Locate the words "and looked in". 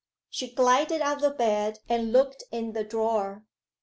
1.87-2.73